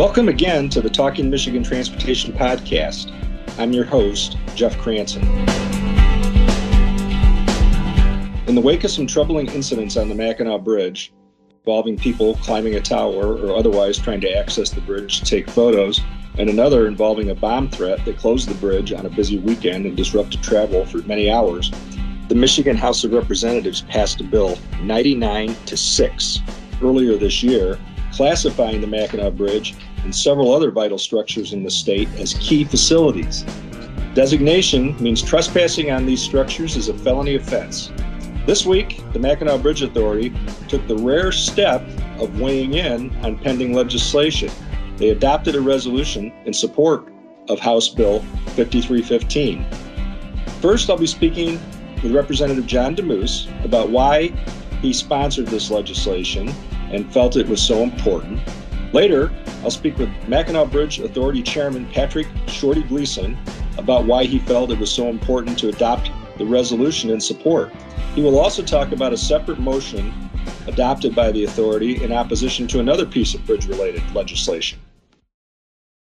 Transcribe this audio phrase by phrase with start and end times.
[0.00, 3.12] Welcome again to the Talking Michigan Transportation Podcast.
[3.58, 5.22] I'm your host, Jeff Cranson.
[8.48, 11.12] In the wake of some troubling incidents on the Mackinac Bridge,
[11.58, 16.00] involving people climbing a tower or otherwise trying to access the bridge to take photos,
[16.38, 19.98] and another involving a bomb threat that closed the bridge on a busy weekend and
[19.98, 21.70] disrupted travel for many hours,
[22.28, 26.38] the Michigan House of Representatives passed a bill 99 to 6
[26.82, 27.78] earlier this year,
[28.12, 33.44] classifying the Mackinac Bridge and several other vital structures in the state as key facilities.
[34.14, 37.92] Designation means trespassing on these structures is a felony offense.
[38.46, 40.32] This week, the Mackinac Bridge Authority
[40.66, 41.82] took the rare step
[42.18, 44.50] of weighing in on pending legislation.
[44.96, 47.12] They adopted a resolution in support
[47.48, 48.20] of House Bill
[48.56, 49.64] 5315.
[50.60, 51.60] First, I'll be speaking
[52.02, 54.28] with Representative John Damoose about why
[54.82, 56.48] he sponsored this legislation
[56.90, 58.40] and felt it was so important.
[58.92, 59.30] Later,
[59.62, 63.38] I'll speak with Mackinac Bridge Authority Chairman Patrick Shorty Gleason
[63.78, 67.72] about why he felt it was so important to adopt the resolution in support.
[68.14, 70.12] He will also talk about a separate motion
[70.66, 74.80] adopted by the authority in opposition to another piece of bridge related legislation.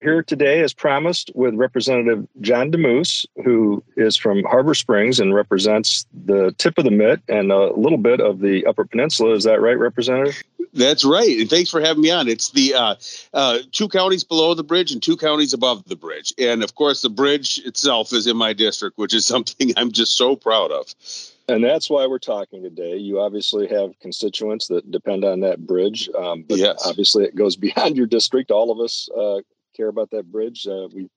[0.01, 6.07] Here today, as promised, with Representative John Damoose, who is from Harbor Springs and represents
[6.13, 9.35] the tip of the mitt and a little bit of the Upper Peninsula.
[9.35, 10.41] Is that right, Representative?
[10.73, 11.41] That's right.
[11.41, 12.29] And thanks for having me on.
[12.29, 12.95] It's the uh,
[13.35, 16.33] uh, two counties below the bridge and two counties above the bridge.
[16.39, 20.17] And of course, the bridge itself is in my district, which is something I'm just
[20.17, 20.95] so proud of.
[21.49, 22.99] And that's why we're talking today.
[22.99, 26.09] You obviously have constituents that depend on that bridge.
[26.17, 26.83] Um, but yes.
[26.85, 28.53] obviously, it goes beyond your district.
[28.53, 29.41] All of us uh,
[29.79, 30.67] care about that bridge.
[30.67, 31.09] Uh, we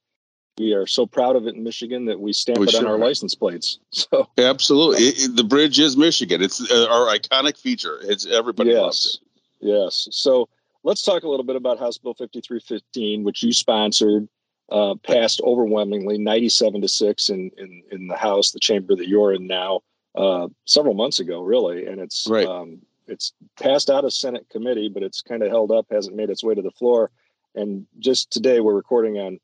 [0.58, 2.88] we are so proud of it in Michigan that we stamp we it sure on
[2.88, 3.00] our are.
[3.00, 3.80] license plates.
[3.92, 6.42] So absolutely, it, it, the bridge is Michigan.
[6.42, 8.00] It's uh, our iconic feature.
[8.04, 8.82] It's everybody yes.
[8.82, 9.68] loves it.
[9.68, 10.08] Yes.
[10.12, 10.50] So
[10.84, 14.28] let's talk a little bit about House Bill 5315, which you sponsored,
[14.72, 19.34] uh, passed overwhelmingly 97 to 6 in, in, in the House, the chamber that you're
[19.34, 19.82] in now,
[20.16, 21.86] uh, several months ago, really.
[21.86, 22.48] And it's, right.
[22.48, 26.30] um, it's passed out of Senate committee, but it's kind of held up, hasn't made
[26.30, 27.12] its way to the floor.
[27.56, 29.40] And just today, we're recording on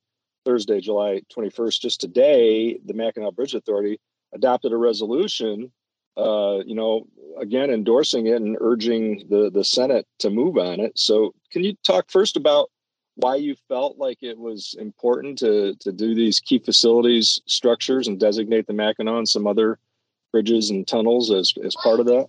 [0.45, 1.81] Thursday, July 21st.
[1.81, 3.99] Just today, the Mackinac Bridge Authority
[4.33, 5.71] adopted a resolution
[6.17, 7.07] uh, you know,
[7.39, 10.97] again endorsing it and urging the the Senate to move on it.
[10.97, 12.71] So, can you talk first about
[13.15, 18.19] why you felt like it was important to to do these key facilities structures and
[18.19, 19.77] designate the Mackinac and some other
[20.31, 22.27] bridges and tunnels as as part of that?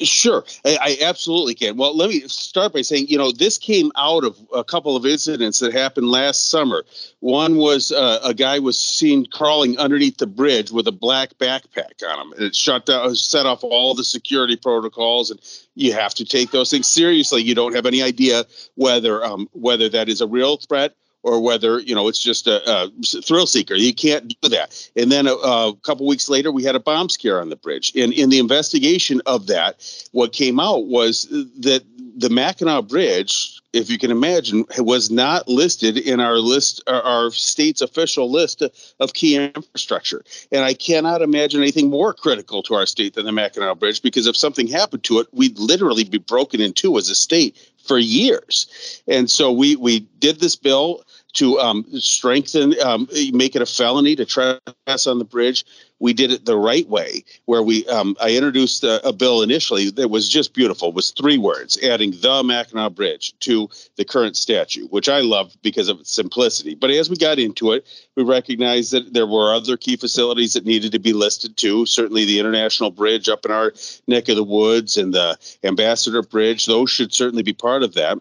[0.00, 1.76] Sure, I, I, absolutely can.
[1.76, 5.04] Well, let me start by saying, you know, this came out of a couple of
[5.04, 6.84] incidents that happened last summer.
[7.20, 12.02] One was uh, a guy was seen crawling underneath the bridge with a black backpack
[12.08, 12.32] on him.
[12.32, 15.38] And it shut down, set off all the security protocols, and
[15.74, 17.42] you have to take those things seriously.
[17.42, 21.80] You don't have any idea whether um, whether that is a real threat or whether
[21.80, 22.90] you know it's just a, a
[23.22, 23.74] thrill seeker.
[23.74, 24.90] You can't do that.
[24.96, 27.92] And then a, a, couple weeks later, we had a bomb scare on the bridge.
[27.96, 31.24] And in the investigation of that, what came out was
[31.60, 31.82] that
[32.14, 37.80] the Mackinac Bridge, if you can imagine, was not listed in our list, our state's
[37.80, 38.62] official list
[39.00, 40.22] of key infrastructure.
[40.50, 44.26] And I cannot imagine anything more critical to our state than the Mackinac Bridge, because
[44.26, 47.98] if something happened to it, we'd literally be broken in two as a state for
[47.98, 49.02] years.
[49.08, 51.02] And so we we did this bill
[51.34, 55.64] to um, strengthen, um, make it a felony to trespass on the bridge.
[55.98, 59.88] We did it the right way, where we um, I introduced a, a, bill initially
[59.90, 60.88] that was just beautiful.
[60.88, 65.56] It was three words, adding the Mackinac Bridge to the current statute, which I love
[65.62, 66.74] because of its simplicity.
[66.74, 70.66] But as we got into it, we recognized that there were other key facilities that
[70.66, 71.86] needed to be listed too.
[71.86, 73.72] Certainly, the International Bridge up in our
[74.08, 78.18] neck of the woods and the Ambassador Bridge; those should certainly be part of that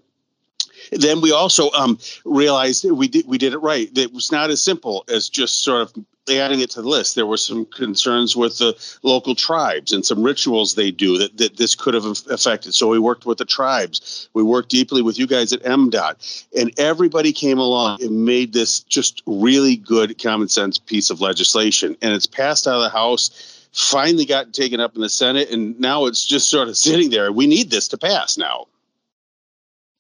[0.92, 3.90] then we also um, realized we did we did it right.
[3.97, 7.16] It was not as simple as just sort of adding it to the list.
[7.16, 11.57] There were some concerns with the local tribes and some rituals they do that, that
[11.57, 12.74] this could have affected.
[12.74, 14.30] So we worked with the tribes.
[14.33, 18.81] We worked deeply with you guys at MDOT, and everybody came along and made this
[18.81, 21.98] just really good common sense piece of legislation.
[22.01, 25.80] And it's passed out of the House finally got taken up in the Senate, and
[25.80, 27.31] now it's just sort of sitting there.
[27.31, 28.68] We need this to pass now.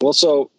[0.01, 0.49] Well, so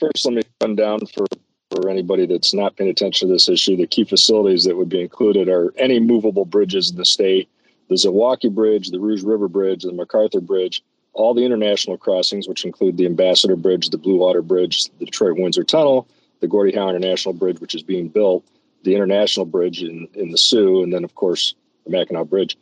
[0.00, 1.26] First, let me run down for,
[1.70, 3.76] for anybody that's not paying attention to this issue.
[3.76, 7.48] The key facilities that would be included are any movable bridges in the state
[7.88, 10.82] the Zilwaukee Bridge, the Rouge River Bridge, the MacArthur Bridge,
[11.14, 15.38] all the international crossings, which include the Ambassador Bridge, the Blue Water Bridge, the Detroit
[15.38, 16.06] Windsor Tunnel,
[16.40, 18.44] the Gordie Howe International Bridge, which is being built,
[18.84, 21.54] the International Bridge in, in the Soo, and then, of course,
[21.84, 22.56] the Mackinac Bridge.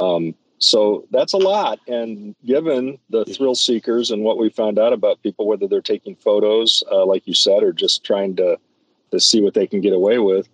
[0.00, 1.78] Um, So that's a lot.
[1.86, 6.16] And given the thrill seekers and what we found out about people, whether they're taking
[6.16, 8.58] photos, uh, like you said, or just trying to,
[9.12, 10.48] to see what they can get away with,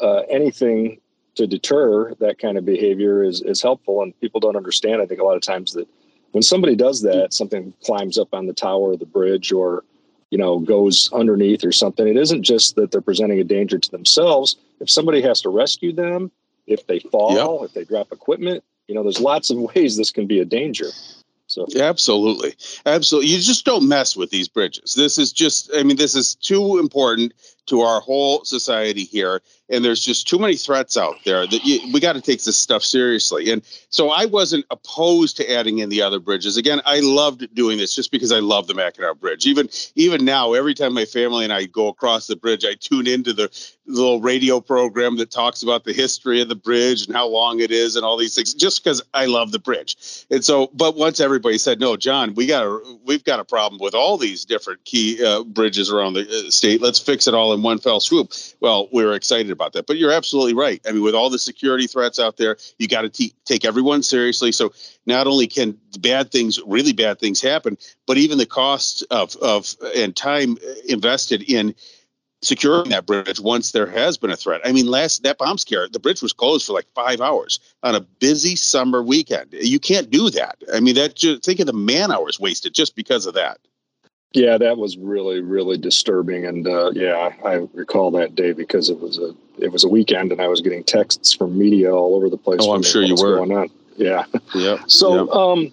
[0.00, 1.00] uh, anything
[1.34, 4.02] to deter that kind of behavior is, is helpful.
[4.02, 5.88] And people don't understand, I think, a lot of times that
[6.32, 9.84] when somebody does that, something climbs up on the tower or the bridge or
[10.30, 13.90] you know goes underneath or something it isn't just that they're presenting a danger to
[13.90, 16.30] themselves if somebody has to rescue them
[16.66, 17.70] if they fall yep.
[17.70, 20.88] if they drop equipment you know there's lots of ways this can be a danger.
[21.46, 22.54] So absolutely.
[22.84, 23.30] Absolutely.
[23.30, 24.94] You just don't mess with these bridges.
[24.94, 27.32] This is just i mean this is too important
[27.68, 31.92] to our whole society here and there's just too many threats out there that you,
[31.92, 33.50] we got to take this stuff seriously.
[33.50, 36.56] And so i wasn't opposed to adding in the other bridges.
[36.56, 39.46] Again i loved doing this just because i love the mackinac bridge.
[39.46, 43.06] Even even now every time my family and i go across the bridge i tune
[43.06, 43.50] into the
[43.86, 47.70] little radio program that talks about the history of the bridge and how long it
[47.70, 50.26] is and all these things just because i love the bridge.
[50.30, 53.80] And so but once everybody said no john we got a we've got a problem
[53.80, 56.80] with all these different key uh, bridges around the uh, state.
[56.80, 59.86] Let's fix it all in one fell swoop well we're excited about that.
[59.86, 60.80] But you're absolutely right.
[60.86, 64.52] I mean, with all the security threats out there, you got to take everyone seriously.
[64.52, 64.72] So
[65.06, 67.76] not only can bad things, really bad things happen,
[68.06, 70.56] but even the cost of of and time
[70.88, 71.74] invested in
[72.40, 74.60] securing that bridge once there has been a threat.
[74.64, 77.94] I mean, last that bomb scare, the bridge was closed for like five hours on
[77.94, 79.52] a busy summer weekend.
[79.52, 80.62] You can't do that.
[80.72, 83.58] I mean, that just think of the man hours wasted just because of that.
[84.34, 89.00] Yeah, that was really really disturbing, and uh, yeah, I recall that day because it
[89.00, 92.28] was a it was a weekend, and I was getting texts from media all over
[92.28, 92.60] the place.
[92.62, 93.36] Oh, I'm sure you were.
[93.36, 93.70] Going on.
[93.96, 94.24] Yeah.
[94.54, 94.78] Yeah.
[94.86, 95.34] so, yep.
[95.34, 95.72] um,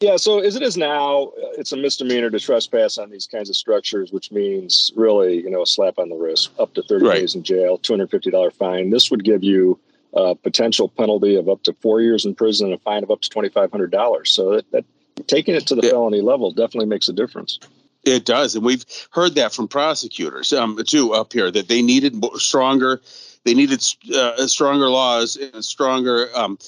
[0.00, 3.56] yeah, so as it is now, it's a misdemeanor to trespass on these kinds of
[3.56, 7.14] structures, which means really, you know, a slap on the wrist, up to 30 right.
[7.20, 8.90] days in jail, $250 fine.
[8.90, 9.78] This would give you
[10.12, 13.20] a potential penalty of up to four years in prison and a fine of up
[13.22, 14.26] to $2,500.
[14.26, 14.84] So that, that
[15.26, 15.90] taking it to the yeah.
[15.90, 17.58] felony level definitely makes a difference.
[18.04, 22.22] It does, and we've heard that from prosecutors um, too up here that they needed
[22.36, 23.00] stronger,
[23.44, 23.82] they needed
[24.14, 26.58] uh, stronger laws and stronger um,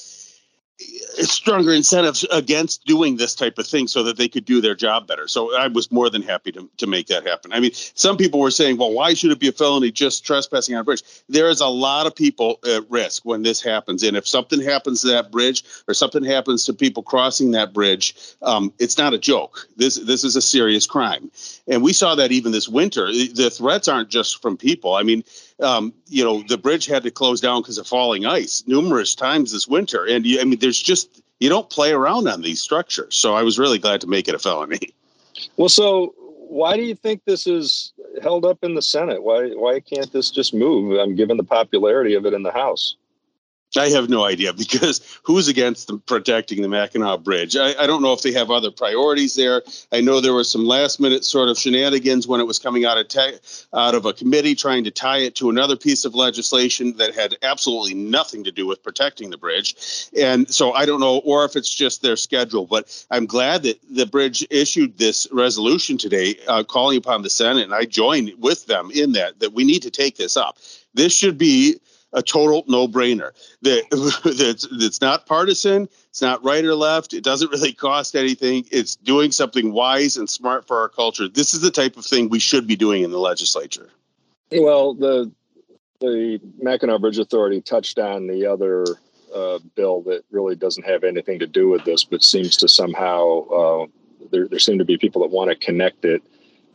[0.79, 5.07] stronger incentives against doing this type of thing so that they could do their job
[5.07, 5.27] better.
[5.27, 7.53] So I was more than happy to, to make that happen.
[7.53, 10.75] I mean, some people were saying, well, why should it be a felony just trespassing
[10.75, 11.03] on a bridge?
[11.29, 14.03] There is a lot of people at risk when this happens.
[14.03, 18.15] And if something happens to that bridge or something happens to people crossing that bridge,
[18.43, 19.67] um, it's not a joke.
[19.77, 21.31] This, this is a serious crime.
[21.67, 23.07] And we saw that even this winter.
[23.07, 24.95] The threats aren't just from people.
[24.95, 25.25] I mean,
[25.61, 29.53] um, you know, the bridge had to close down because of falling ice numerous times
[29.53, 30.05] this winter.
[30.05, 33.17] And you, I mean, there's just, you don't play around on these structures.
[33.17, 34.81] So I was really glad to make it a felony.
[35.59, 36.15] Well, so
[36.49, 37.93] why do you think this is
[38.23, 39.23] held up in the Senate?
[39.23, 40.99] Why why can't this just move?
[40.99, 42.97] I'm given the popularity of it in the House.
[43.77, 47.57] I have no idea because who's against protecting the Mackinac Bridge?
[47.57, 49.63] I, I, don't know if they have other priorities there.
[49.93, 52.99] I know there were some last minute sort of shenanigans when it was coming out
[52.99, 53.07] of
[53.73, 57.37] out of a committee trying to tie it to another piece of legislation that had
[57.43, 60.09] absolutely nothing to do with protecting the bridge.
[60.19, 62.67] And so I don't know, or if it's just their schedule.
[62.67, 67.65] But I'm glad that the bridge issued this resolution today, uh, calling upon the Senate,
[67.65, 70.59] and I join with them in that that we need to take this up.
[70.95, 71.79] This should be
[72.17, 73.31] a total no-brainer.
[73.63, 73.85] That
[74.39, 75.89] that's it's not partisan.
[76.09, 77.13] It's not right or left.
[77.13, 78.65] It doesn't really cost anything.
[78.73, 81.29] It's doing something wise and smart for our culture.
[81.29, 83.91] This is the type of thing we should be doing in the legislature.
[84.51, 85.31] Well, the
[86.01, 88.85] the Mackinac Bridge Authority touched on the other
[89.35, 93.41] uh, bill that really doesn't have anything to do with this, but seems to somehow
[93.49, 93.87] uh,
[94.33, 96.23] there there seem to be people that want to connect it,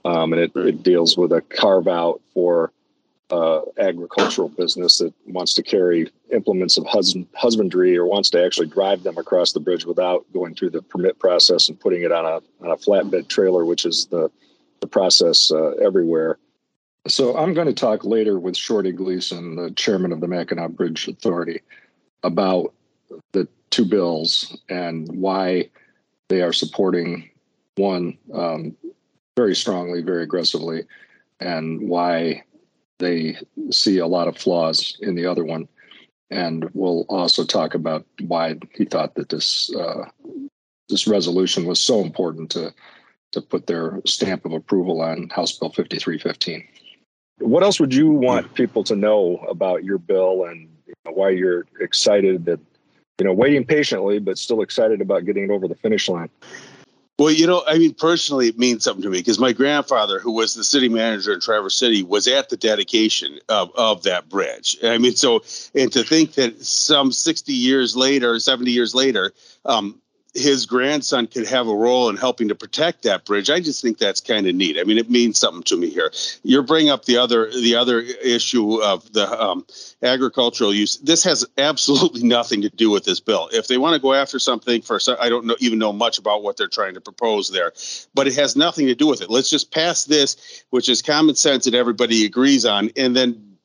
[0.05, 2.71] um, and it, it deals with a carve out for
[3.31, 8.67] uh, agricultural business that wants to carry implements of hus- husbandry or wants to actually
[8.67, 12.25] drive them across the bridge without going through the permit process and putting it on
[12.25, 14.29] a, on a flatbed trailer, which is the,
[14.81, 16.37] the process uh, everywhere.
[17.07, 21.07] So I'm going to talk later with Shorty Gleason, the chairman of the Mackinac Bridge
[21.07, 21.61] Authority,
[22.23, 22.73] about
[23.31, 25.69] the two bills and why
[26.27, 27.29] they are supporting
[27.75, 28.75] one um,
[29.35, 30.83] very strongly, very aggressively,
[31.39, 32.43] and why
[33.01, 33.37] they
[33.71, 35.67] see a lot of flaws in the other one.
[36.29, 40.05] And we'll also talk about why he thought that this uh,
[40.87, 42.73] this resolution was so important to
[43.33, 46.67] to put their stamp of approval on House Bill 5315.
[47.39, 51.29] What else would you want people to know about your bill and you know, why
[51.29, 52.59] you're excited that
[53.19, 56.29] you know waiting patiently but still excited about getting it over the finish line?
[57.21, 60.31] Well, you know, I mean, personally, it means something to me because my grandfather, who
[60.31, 64.75] was the city manager in Traverse City, was at the dedication of, of that bridge.
[64.83, 65.43] I mean, so,
[65.75, 69.33] and to think that some 60 years later, 70 years later,
[69.65, 70.01] um,
[70.33, 73.49] his grandson could have a role in helping to protect that bridge.
[73.49, 74.77] I just think that's kind of neat.
[74.79, 76.11] I mean, it means something to me here.
[76.43, 79.65] You're bringing up the other the other issue of the um,
[80.01, 80.97] agricultural use.
[80.97, 83.49] This has absolutely nothing to do with this bill.
[83.51, 86.43] If they want to go after something for, I don't know, even know much about
[86.43, 87.73] what they're trying to propose there,
[88.13, 89.29] but it has nothing to do with it.
[89.29, 93.57] Let's just pass this, which is common sense that everybody agrees on, and then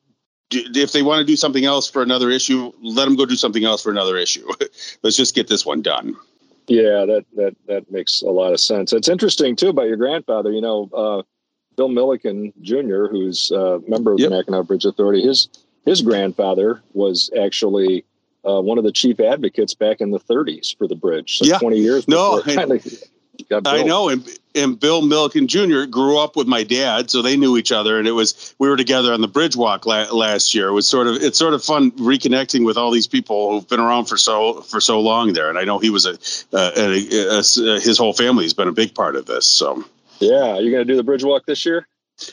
[0.51, 3.65] if they want to do something else for another issue, let them go do something
[3.65, 4.47] else for another issue.
[5.03, 6.15] Let's just get this one done.
[6.67, 8.93] Yeah, that that that makes a lot of sense.
[8.93, 10.51] It's interesting too about your grandfather.
[10.51, 11.23] You know, uh,
[11.77, 14.29] Bill Milliken Jr., who's a member of yep.
[14.29, 15.21] the Mackinac Bridge Authority.
[15.21, 15.47] His
[15.85, 18.03] his grandfather was actually
[18.47, 21.37] uh, one of the chief advocates back in the 30s for the bridge.
[21.37, 21.59] So yeah.
[21.59, 22.07] 20 years.
[22.07, 22.79] No, I
[23.83, 25.83] know, and and Bill Milliken Jr.
[25.85, 28.77] grew up with my dad, so they knew each other, and it was we were
[28.77, 30.69] together on the bridge walk la- last year.
[30.69, 33.79] It was sort of it's sort of fun reconnecting with all these people who've been
[33.79, 36.17] around for so for so long there, and I know he was a,
[36.53, 39.45] a, a, a his whole family has been a big part of this.
[39.45, 39.85] So
[40.19, 41.87] yeah, you're going to do the bridge walk this year?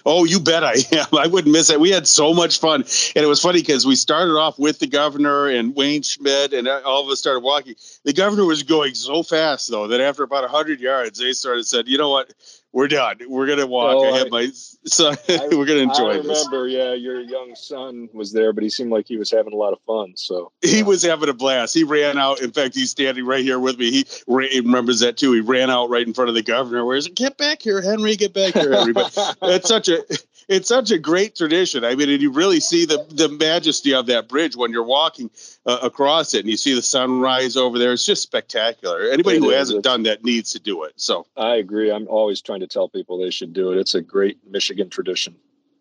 [0.07, 1.07] Oh, you bet I am.
[1.19, 1.81] I wouldn't miss it.
[1.81, 2.83] We had so much fun.
[3.17, 6.69] And it was funny because we started off with the governor and Wayne Schmidt, and
[6.69, 7.75] all of us started walking.
[8.05, 11.89] The governor was going so fast, though, that after about 100 yards, they started said,
[11.89, 12.33] you know what?
[12.75, 13.19] We're done.
[13.29, 13.95] We're gonna walk.
[13.95, 14.51] Oh, I have my
[14.85, 15.17] son.
[15.29, 16.75] we're gonna enjoy I remember, this.
[16.75, 19.73] yeah, your young son was there, but he seemed like he was having a lot
[19.73, 20.17] of fun.
[20.17, 21.73] So he was having a blast.
[21.73, 22.43] He ran out.
[22.43, 23.93] In fact, he's standing right here with me.
[23.93, 25.33] He, he remembers that too.
[25.33, 26.85] He ran out right in front of the governor.
[26.85, 27.15] Where's it?
[27.15, 28.17] Get back here, Henry.
[28.17, 28.93] Get back here, Henry.
[28.93, 30.05] But it's such a
[30.49, 31.85] it's such a great tradition.
[31.85, 35.31] I mean, and you really see the the majesty of that bridge when you're walking
[35.67, 37.93] uh, across it, and you see the sunrise over there.
[37.93, 39.03] It's just spectacular.
[39.11, 39.57] Anybody it who is.
[39.57, 40.93] hasn't it's, done that needs to do it.
[40.97, 41.91] So I agree.
[41.91, 43.79] I'm always trying to tell people they should do it.
[43.79, 45.35] It's a great Michigan tradition.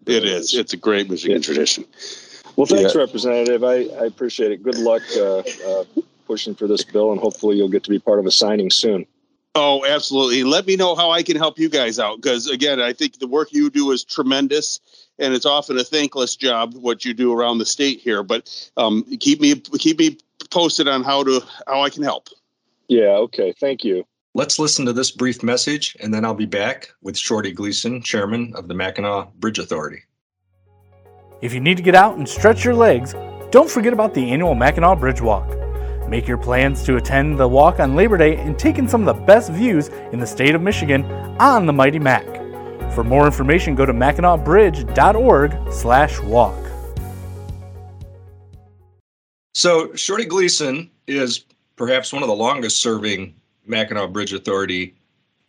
[0.05, 0.53] It, it is.
[0.53, 0.60] is.
[0.60, 1.43] It's a great Michigan yeah.
[1.43, 1.86] tradition.
[2.55, 3.01] Well, thanks, yeah.
[3.01, 3.63] Representative.
[3.63, 4.62] I, I appreciate it.
[4.62, 5.84] Good luck uh, uh,
[6.27, 9.05] pushing for this bill, and hopefully you'll get to be part of a signing soon.
[9.56, 10.44] Oh, absolutely.
[10.44, 13.28] Let me know how I can help you guys out because, again, I think the
[13.28, 14.80] work you do is tremendous
[15.20, 18.24] and it's often a thankless job what you do around the state here.
[18.24, 20.18] But um, keep me keep me
[20.50, 22.30] posted on how to how I can help.
[22.88, 23.10] Yeah.
[23.10, 23.54] Okay.
[23.60, 24.06] Thank you.
[24.34, 28.54] Let's listen to this brief message, and then I'll be back with Shorty Gleason, chairman
[28.56, 30.02] of the Mackinac Bridge Authority.
[31.42, 33.14] If you need to get out and stretch your legs,
[33.52, 35.62] don't forget about the annual Mackinac Bridge Walk.
[36.13, 39.17] Make your plans to attend the walk on Labor Day and take in some of
[39.17, 41.03] the best views in the state of Michigan
[41.39, 42.24] on the Mighty Mac.
[42.93, 46.55] For more information, go to mackinacbridge.org slash walk.
[49.55, 51.46] So Shorty Gleason is
[51.77, 53.34] perhaps one of the longest serving
[53.65, 54.93] Mackinac Bridge Authority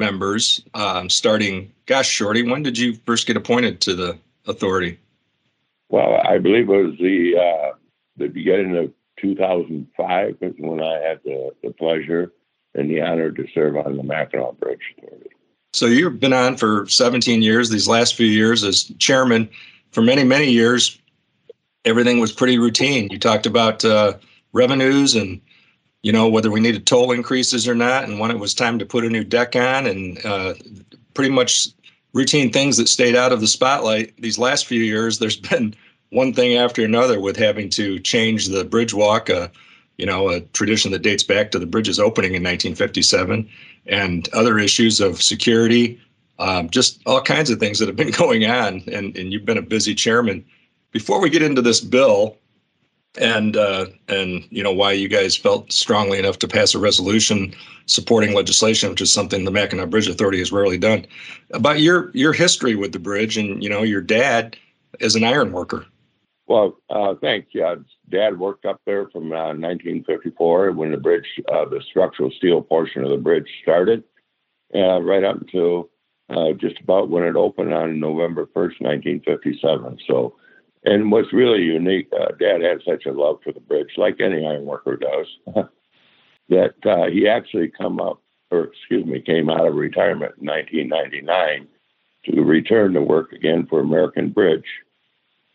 [0.00, 4.98] members, um, starting, gosh, Shorty, when did you first get appointed to the authority?
[5.90, 7.76] Well, I believe it was the uh,
[8.16, 8.90] the beginning of
[9.24, 12.32] 2005 is when I had the, the pleasure
[12.74, 15.30] and the honor to serve on the Mackinac Bridge Authority.
[15.72, 17.70] So you've been on for 17 years.
[17.70, 19.48] These last few years as chairman,
[19.92, 20.98] for many many years,
[21.84, 23.08] everything was pretty routine.
[23.10, 24.14] You talked about uh,
[24.52, 25.40] revenues and
[26.02, 28.86] you know whether we needed toll increases or not, and when it was time to
[28.86, 30.54] put a new deck on, and uh,
[31.14, 31.68] pretty much
[32.12, 34.14] routine things that stayed out of the spotlight.
[34.20, 35.74] These last few years, there's been
[36.10, 39.48] one thing after another with having to change the bridge walk, uh,
[39.98, 43.48] you know, a tradition that dates back to the bridge's opening in 1957,
[43.86, 46.00] and other issues of security,
[46.38, 48.82] um, just all kinds of things that have been going on.
[48.92, 50.44] And, and you've been a busy chairman.
[50.90, 52.36] Before we get into this bill,
[53.18, 57.54] and uh, and you know why you guys felt strongly enough to pass a resolution
[57.86, 61.06] supporting legislation, which is something the Mackinac Bridge Authority has rarely done.
[61.52, 64.56] About your your history with the bridge, and you know your dad
[65.00, 65.86] is an iron worker.
[66.46, 67.48] Well, uh, thanks.
[67.52, 67.76] Yeah,
[68.10, 73.02] Dad worked up there from uh, 1954 when the bridge, uh, the structural steel portion
[73.02, 74.04] of the bridge started,
[74.74, 75.88] uh, right up until
[76.28, 79.98] uh, just about when it opened on November 1st, 1957.
[80.06, 80.36] So,
[80.84, 84.46] and what's really unique, uh, Dad had such a love for the bridge, like any
[84.46, 85.26] iron worker does,
[86.50, 86.74] that
[87.10, 88.20] he actually come up,
[88.50, 91.68] or excuse me, came out of retirement in 1999
[92.26, 94.64] to return to work again for American Bridge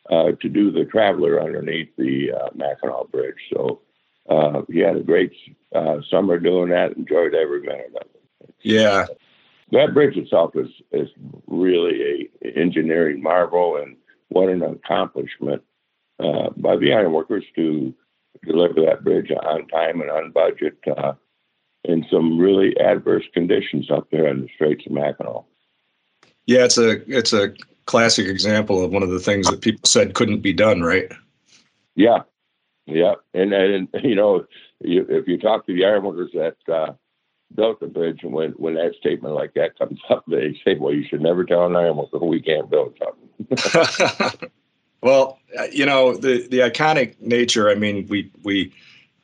[0.09, 3.35] uh, to do the traveler underneath the uh, Mackinac Bridge.
[3.53, 3.81] So
[4.29, 5.31] uh, he had a great
[5.73, 6.97] uh, summer doing that.
[6.97, 8.07] Enjoyed every minute of
[8.41, 8.55] it.
[8.61, 9.05] Yeah,
[9.71, 11.09] that bridge itself is is
[11.47, 13.95] really a engineering marvel, and
[14.29, 15.61] what an accomplishment
[16.19, 17.93] uh, by the ironworkers to
[18.45, 20.77] deliver that bridge on time and on budget.
[20.97, 21.13] Uh,
[21.85, 25.43] in some really adverse conditions up there in the Straits of Mackinac.
[26.45, 27.53] Yeah, it's a it's a
[27.89, 31.11] classic example of one of the things that people said couldn't be done, right?
[31.95, 32.19] Yeah,
[32.85, 34.45] yeah, and and you know,
[34.79, 36.93] you, if you talk to the ironworkers that uh,
[37.55, 40.93] built the bridge, and when when that statement like that comes up, they say, "Well,
[40.93, 44.49] you should never tell an ironworker we can't build something."
[45.01, 47.71] well, uh, you know the the iconic nature.
[47.71, 48.71] I mean, we we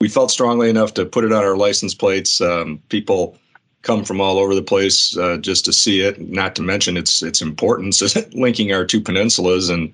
[0.01, 2.41] we felt strongly enough to put it on our license plates.
[2.41, 3.37] Um, people
[3.85, 6.19] come from all over the place uh, just to see it.
[6.19, 8.01] Not to mention its its importance
[8.33, 9.71] linking our two peninsulas.
[9.71, 9.93] And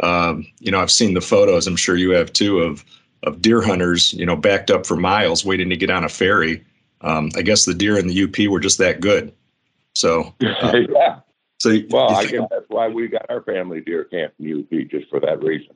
[0.00, 1.66] um, you know, I've seen the photos.
[1.66, 2.84] I'm sure you have too of
[3.24, 6.64] of deer hunters, you know, backed up for miles waiting to get on a ferry.
[7.02, 9.32] Um, I guess the deer in the UP were just that good.
[9.94, 11.20] So uh, yeah.
[11.58, 15.10] So well, I guess that's why we got our family deer camp in UP just
[15.10, 15.74] for that reason.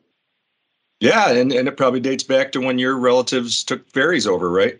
[0.98, 4.78] Yeah, and, and it probably dates back to when your relatives took ferries over, right?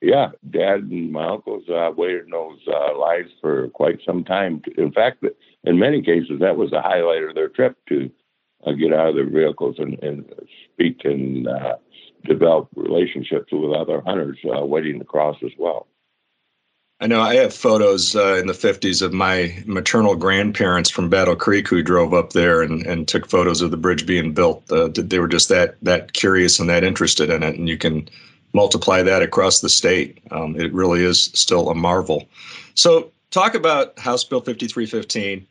[0.00, 4.62] Yeah, Dad and my uncles uh, waited in those uh, lines for quite some time.
[4.76, 5.24] In fact,
[5.64, 8.08] in many cases, that was the highlight of their trip to
[8.64, 10.24] uh, get out of their vehicles and, and
[10.72, 11.76] speak and uh,
[12.24, 15.88] develop relationships with other hunters uh, waiting to cross as well.
[17.00, 21.36] I know I have photos uh, in the 50s of my maternal grandparents from Battle
[21.36, 24.64] Creek who drove up there and, and took photos of the bridge being built.
[24.70, 27.56] Uh, they were just that that curious and that interested in it.
[27.56, 28.08] And you can
[28.52, 30.18] multiply that across the state.
[30.30, 32.28] Um, it really is still a marvel.
[32.74, 35.46] So, talk about House Bill 5315.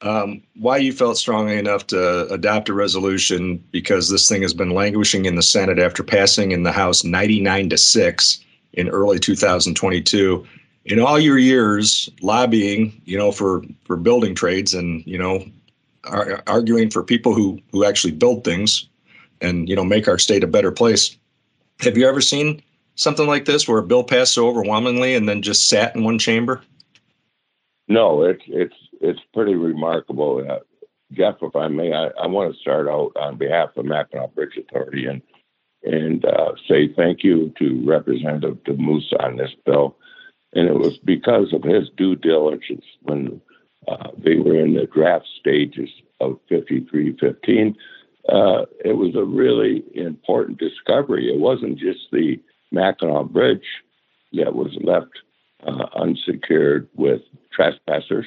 [0.00, 4.70] Um, why you felt strongly enough to adopt a resolution because this thing has been
[4.70, 10.44] languishing in the Senate after passing in the House 99 to 6 in early 2022
[10.84, 15.44] in all your years lobbying, you know, for for building trades and you know,
[16.04, 18.88] ar- arguing for people who who actually build things
[19.40, 21.16] and you know make our state a better place.
[21.80, 22.62] Have you ever seen
[22.94, 26.18] something like this where a bill passed so overwhelmingly and then just sat in one
[26.18, 26.62] chamber?
[27.88, 30.44] No, it's it's it's pretty remarkable.
[30.48, 30.60] Uh,
[31.12, 34.56] Jeff, if I may, I, I want to start out on behalf of Mackinac Bridge
[34.56, 35.20] Authority and
[35.82, 39.96] and uh, say thank you to Representative Damoose on this bill.
[40.54, 43.40] And it was because of his due diligence when
[43.88, 47.76] uh, they were in the draft stages of 5315.
[48.28, 51.32] Uh, it was a really important discovery.
[51.32, 53.66] It wasn't just the Mackinac Bridge
[54.32, 55.10] that was left
[55.66, 58.26] uh, unsecured with trespassers,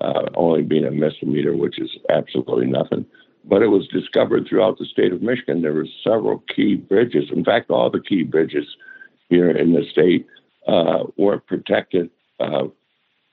[0.00, 3.04] uh, only being a misdemeanor, which is absolutely nothing.
[3.44, 5.62] But it was discovered throughout the state of Michigan.
[5.62, 7.30] There were several key bridges.
[7.32, 8.66] In fact, all the key bridges
[9.28, 10.26] here in the state
[10.66, 12.10] uh, weren't protected
[12.40, 12.64] uh,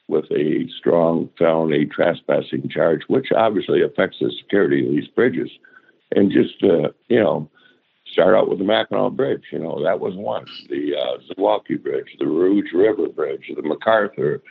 [0.07, 5.49] with a strong felony trespassing charge, which obviously affects the security of these bridges.
[6.15, 7.49] And just, uh, you know,
[8.11, 10.45] start out with the Mackinac Bridge, you know, that was one.
[10.69, 14.41] The uh, Zilwaukee Bridge, the Rouge River Bridge, the MacArthur,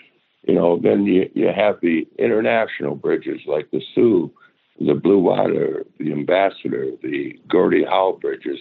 [0.46, 4.32] you know, then you, you have the international bridges like the Soo,
[4.80, 8.58] the Blue Water, the Ambassador, the Gordie Howe bridges,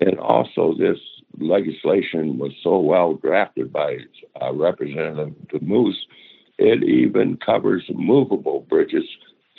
[0.00, 0.98] and also this
[1.38, 3.98] legislation was so well drafted by
[4.40, 6.06] uh, Representative Damoose,
[6.58, 9.04] it even covers movable bridges.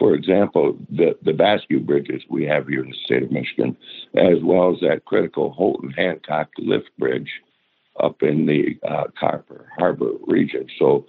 [0.02, 3.78] For example, the, the bascule bridges we have here in the state of Michigan,
[4.16, 7.30] as well as that critical Houghton Hancock lift bridge
[8.00, 10.66] up in the uh, Copper Harbor region.
[10.80, 11.06] So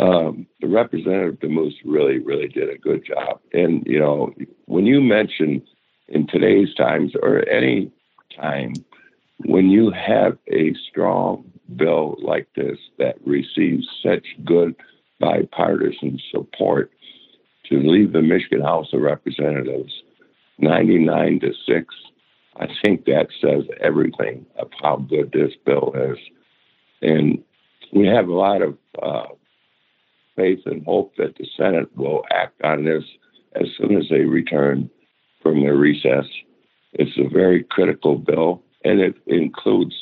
[0.00, 3.38] um, the Representative Damoose really, really did a good job.
[3.52, 5.62] And, you know, when you mention
[6.08, 7.92] in today's times or any
[8.36, 8.72] time
[9.44, 11.44] when you have a strong
[11.76, 14.74] bill like this that receives such good
[15.20, 16.90] bipartisan support
[17.70, 19.92] to leave the Michigan House of Representatives
[20.58, 21.94] 99 to 6,
[22.56, 26.18] I think that says everything of how good this bill is.
[27.02, 27.42] And
[27.92, 29.26] we have a lot of uh,
[30.36, 33.04] faith and hope that the Senate will act on this
[33.54, 34.90] as soon as they return
[35.42, 36.26] from their recess.
[36.92, 39.94] It's a very critical bill and it includes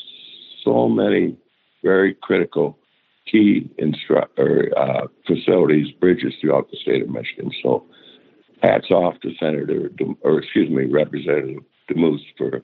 [0.64, 1.36] so many
[1.82, 2.78] very critical
[3.26, 7.50] key instru- or, uh, facilities, bridges throughout the state of Michigan.
[7.62, 7.86] So,
[8.62, 12.62] hats off to Senator, De- or excuse me, Representative Damoose for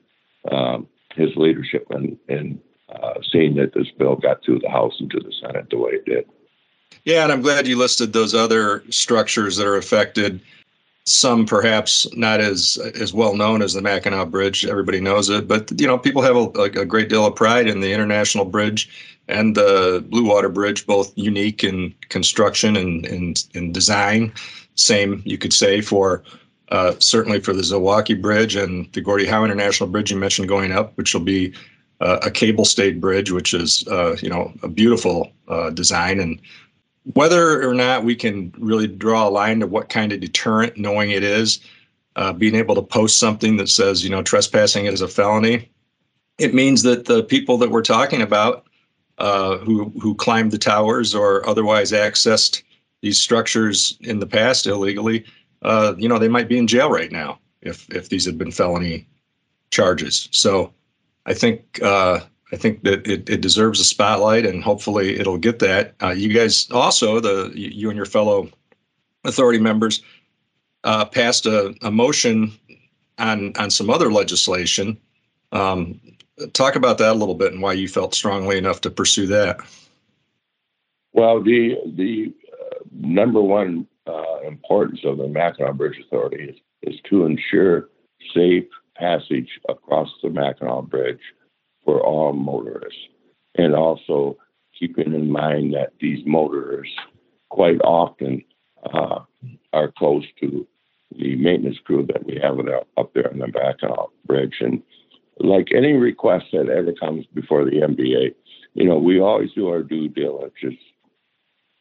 [0.51, 5.09] um, his leadership and, and uh, seeing that this bill got through the House and
[5.11, 6.25] to the Senate the way it did.
[7.03, 10.39] Yeah, and I'm glad you listed those other structures that are affected
[11.05, 14.65] some perhaps not as as well known as the Mackinac Bridge.
[14.65, 17.79] Everybody knows it, but you know people have a, a great deal of pride in
[17.79, 18.89] the International Bridge
[19.27, 24.31] and the Blue Water Bridge, both unique in construction and and, and design.
[24.75, 26.23] Same you could say for
[26.69, 30.71] uh, certainly for the Zilwaukee Bridge and the Gordie Howe International Bridge you mentioned going
[30.71, 31.53] up, which will be
[32.01, 36.19] uh, a cable stayed bridge, which is uh, you know a beautiful uh, design.
[36.19, 36.39] And
[37.13, 41.11] whether or not we can really draw a line to what kind of deterrent, knowing
[41.11, 41.59] it is,
[42.15, 45.69] uh, being able to post something that says you know trespassing is a felony,
[46.37, 48.65] it means that the people that we're talking about
[49.17, 52.63] uh, who who climbed the towers or otherwise accessed
[53.01, 55.25] these structures in the past illegally,
[55.61, 58.51] uh, you know, they might be in jail right now if if these had been
[58.51, 59.07] felony
[59.71, 60.27] charges.
[60.31, 60.73] So
[61.25, 65.59] I think uh, I think that it, it deserves a spotlight, and hopefully it'll get
[65.59, 65.93] that.
[66.01, 68.49] Uh, you guys also the you and your fellow
[69.23, 70.01] authority members
[70.83, 72.51] uh, passed a, a motion
[73.17, 74.97] on on some other legislation.
[75.51, 75.99] Um,
[76.53, 79.59] talk about that a little bit and why you felt strongly enough to pursue that.
[81.13, 86.99] Well, the the uh, number one uh, importance of the Mackinac Bridge Authority is, is
[87.09, 87.89] to ensure
[88.33, 91.19] safe passage across the Mackinac Bridge
[91.89, 93.01] for all motorists,
[93.55, 94.37] and also
[94.77, 96.95] keeping in mind that these motorists
[97.49, 98.43] quite often
[98.93, 99.21] uh,
[99.73, 100.67] are close to
[101.17, 102.59] the maintenance crew that we have
[102.95, 104.57] up there on the Mackinac Bridge.
[104.59, 104.83] And
[105.39, 108.35] like any request that ever comes before the MBA,
[108.75, 110.79] you know, we always do our due diligence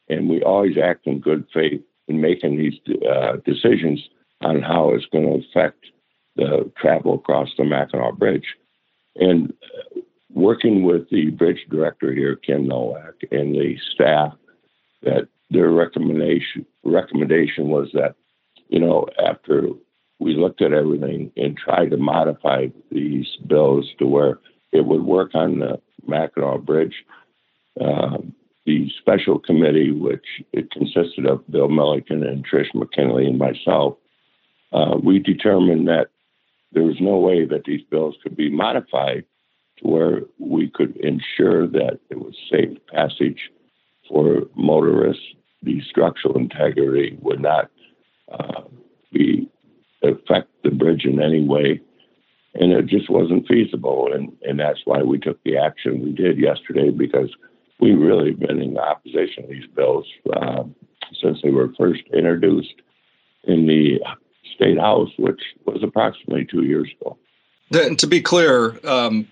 [0.09, 4.01] and we always act in good faith in making these uh, decisions
[4.41, 5.85] on how it's going to affect
[6.37, 8.47] the travel across the Mackinac Bridge.
[9.19, 9.53] And
[10.33, 14.35] working with the bridge director here, Kim Nowack, and the staff,
[15.03, 18.15] that their recommendation recommendation was that,
[18.69, 19.69] you know, after
[20.19, 24.39] we looked at everything and tried to modify these bills to where
[24.73, 27.05] it would work on the Mackinac Bridge.
[27.81, 28.19] Uh,
[28.67, 33.97] the special committee, which it consisted of Bill Milliken and Trish McKinley and myself,
[34.73, 36.09] uh, we determined that
[36.73, 39.25] there was no way that these bills could be modified
[39.79, 43.51] to where we could ensure that it was safe passage
[44.09, 45.23] for motorists.
[45.63, 47.71] The structural integrity would not
[48.31, 48.63] uh,
[49.13, 49.49] be
[50.03, 51.81] affect the bridge in any way.
[52.55, 54.11] And it just wasn't feasible.
[54.13, 57.31] And, and that's why we took the action we did yesterday because
[57.81, 60.65] we really have been in opposition to these bills uh,
[61.23, 62.75] since they were first introduced
[63.45, 64.01] in the
[64.55, 67.17] state house, which was approximately two years ago.
[67.73, 69.29] And to be clear, um,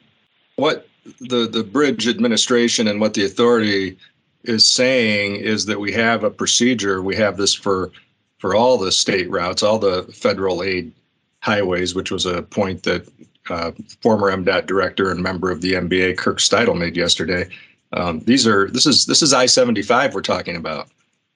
[0.57, 0.89] what
[1.21, 3.97] the the bridge administration and what the authority
[4.45, 7.03] is saying is that we have a procedure.
[7.03, 7.91] We have this for
[8.39, 10.93] for all the state routes, all the federal aid
[11.41, 13.09] highways, which was a point that
[13.49, 17.49] uh, former MDOT director and member of the MBA Kirk Steudle made yesterday.
[17.93, 20.89] Um, these are this is this is I seventy five we're talking about,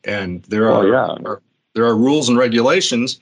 [0.05, 1.29] and there are, oh, yeah.
[1.29, 1.41] are,
[1.75, 3.21] there are rules and regulations,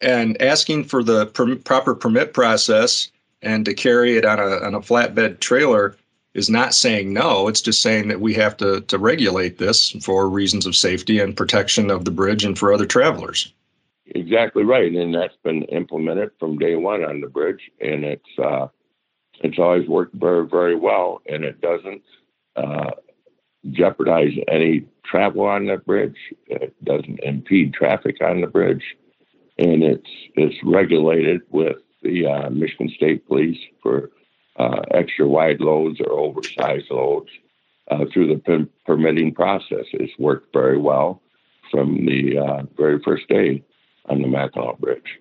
[0.00, 3.10] and asking for the per- proper permit process
[3.42, 5.96] and to carry it on a on a flatbed trailer
[6.34, 7.48] is not saying no.
[7.48, 11.36] It's just saying that we have to to regulate this for reasons of safety and
[11.36, 13.52] protection of the bridge and for other travelers.
[14.14, 18.68] Exactly right, and that's been implemented from day one on the bridge, and it's uh,
[19.40, 22.02] it's always worked very very well, and it doesn't
[22.54, 22.90] uh,
[23.70, 26.16] jeopardize any travel on the bridge.
[26.46, 28.84] It doesn't impede traffic on the bridge,
[29.58, 34.10] and it's it's regulated with the uh, Michigan State Police for
[34.58, 37.30] uh, extra wide loads or oversized loads
[37.90, 39.86] uh, through the per- permitting process.
[39.92, 41.22] It's worked very well
[41.70, 43.62] from the uh, very first day
[44.06, 45.18] on the Mackinac Bridge.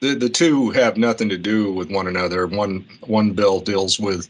[0.00, 2.46] The, the two have nothing to do with one another.
[2.46, 4.28] One one bill deals with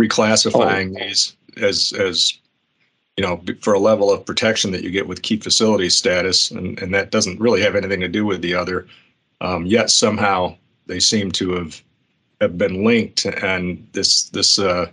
[0.00, 1.04] reclassifying oh.
[1.04, 2.38] these as as
[3.20, 6.80] you know for a level of protection that you get with key facility status, and
[6.80, 8.86] and that doesn't really have anything to do with the other.
[9.42, 10.56] Um, yet somehow
[10.86, 11.82] they seem to have
[12.40, 14.86] have been linked, and this this uh,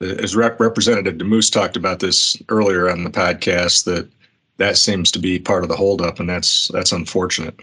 [0.00, 4.10] as Rep- Representative Damoose talked about this earlier on the podcast that
[4.56, 7.54] that seems to be part of the holdup, and that's that's unfortunate.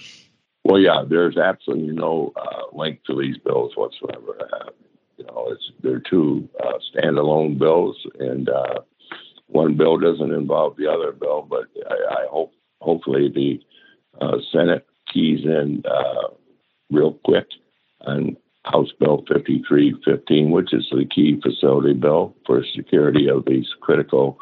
[0.63, 4.37] Well, yeah, there's absolutely no uh, link to these bills whatsoever.
[4.53, 4.69] Uh,
[5.17, 8.79] you know, it's they're two uh, standalone bills, and uh,
[9.55, 11.47] one bill doesn't involve the other bill.
[11.49, 13.61] But I, I hope, hopefully, the
[14.21, 16.27] uh, Senate keys in uh,
[16.91, 17.47] real quick
[18.01, 24.37] on House Bill 5315, which is the key facility bill for security of these critical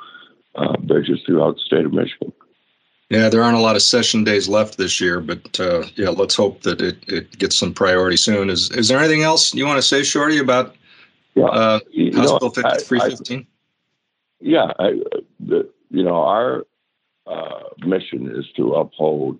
[0.56, 2.34] uh, bridges throughout the state of Michigan.
[3.10, 6.36] Yeah, there aren't a lot of session days left this year, but uh, yeah, let's
[6.36, 8.50] hope that it, it gets some priority soon.
[8.50, 10.76] Is is there anything else you want to say, Shorty, about
[11.36, 11.80] yeah, uh,
[12.14, 13.46] House know, Bill 5315?
[14.44, 15.00] Yeah, I,
[15.40, 16.66] the, you know, our
[17.26, 19.40] uh, mission is to uphold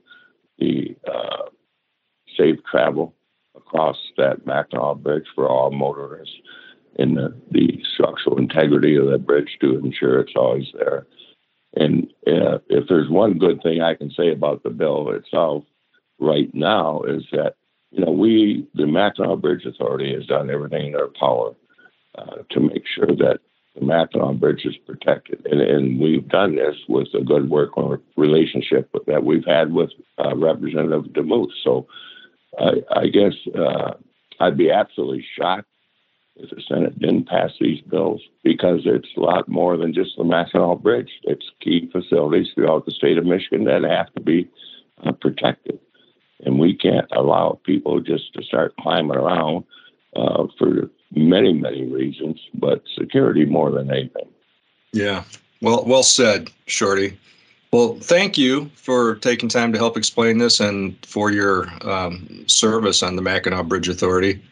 [0.60, 1.50] the uh,
[2.38, 3.14] safe travel
[3.54, 6.36] across that Mackinac Bridge for all motorists.
[6.98, 11.06] and the, the structural integrity of that bridge to ensure it's always there.
[11.76, 15.66] And uh, if there's one good thing I can say about the bill itself
[16.20, 17.56] right now is that
[17.92, 21.56] you know we the Mackinac Bridge Authority has done everything in their power
[22.18, 23.40] uh, to make sure that
[23.76, 28.90] the Mackinac Bridge is protected, and, and we've done this with a good working relationship
[29.08, 29.90] that we've had with
[30.24, 31.54] uh, Representative Damoose.
[31.64, 31.88] So
[32.60, 33.94] I, I guess uh,
[34.40, 35.68] I'd be absolutely shocked
[36.36, 40.24] if the Senate didn't pass these bills because it's a lot more than just the
[40.24, 41.12] Mackinac Bridge.
[41.24, 44.50] It's key facilities throughout the state of Michigan that have to be
[45.04, 45.80] uh, protected.
[46.46, 49.64] And we can't allow people just to start climbing around
[50.16, 54.28] uh, for many, many reasons, but security more than anything.
[54.92, 55.24] Yeah.
[55.62, 57.18] Well, well said, Shorty.
[57.72, 63.02] Well, thank you for taking time to help explain this and for your um, service
[63.02, 64.44] on the Mackinac Bridge Authority.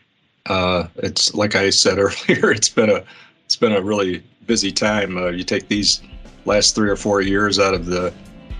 [0.47, 3.03] Uh, it's like I said earlier, it's been a
[3.45, 5.17] it's been a really busy time.
[5.17, 6.01] Uh, you take these
[6.45, 8.11] last three or four years out of the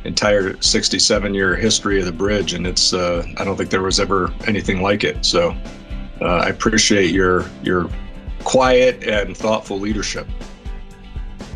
[0.04, 4.00] entire 67 year history of the bridge, and it's uh, I don't think there was
[4.00, 5.26] ever anything like it.
[5.26, 5.56] So
[6.22, 7.90] uh, I appreciate your your
[8.44, 10.28] quiet and thoughtful leadership.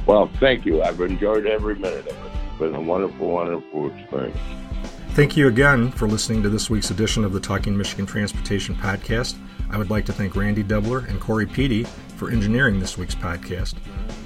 [0.06, 0.84] Well, thank you.
[0.84, 2.32] I've enjoyed every minute of it.
[2.48, 4.38] It's been a wonderful, wonderful experience.
[5.10, 9.36] Thank you again for listening to this week's edition of the Talking Michigan Transportation Podcast.
[9.72, 13.76] I would like to thank Randy Dubler and Corey Peedy for engineering this week's podcast.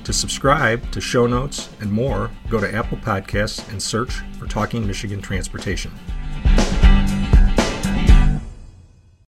[0.03, 4.85] To subscribe to show notes and more, go to Apple Podcasts and search for Talking
[4.85, 5.91] Michigan Transportation.